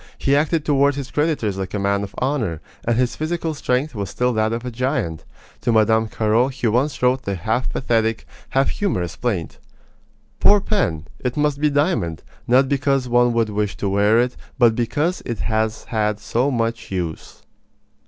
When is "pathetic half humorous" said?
7.69-9.15